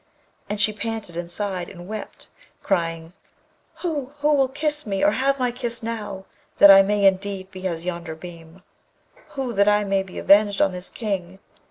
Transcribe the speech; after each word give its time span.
And 0.49 0.59
she 0.59 0.73
panted 0.73 1.15
and 1.15 1.29
sighed, 1.29 1.69
and 1.69 1.87
wept, 1.87 2.27
crying, 2.63 3.13
'Who, 3.81 4.13
who 4.19 4.33
will 4.33 4.47
kiss 4.47 4.87
me 4.87 5.03
or 5.03 5.11
have 5.11 5.37
my 5.37 5.51
kiss 5.51 5.83
now, 5.83 6.25
that 6.57 6.71
I 6.71 6.81
may 6.81 7.05
indeed 7.05 7.51
be 7.51 7.67
as 7.67 7.85
yonder 7.85 8.15
beam? 8.15 8.63
Who, 9.37 9.53
that 9.53 9.67
I 9.67 9.83
may 9.83 10.01
be 10.01 10.17
avenged 10.17 10.59
on 10.59 10.71
this 10.71 10.89
King? 10.89 11.37